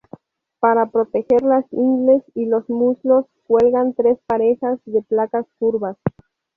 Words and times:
Para 0.59 0.87
proteger 0.87 1.43
las 1.43 1.63
ingles 1.71 2.23
y 2.33 2.47
los 2.47 2.67
muslos 2.71 3.27
cuelgan 3.45 3.93
tres 3.93 4.17
parejas 4.25 4.79
de 4.85 5.03
placas 5.03 5.45
curvas. 5.59 5.95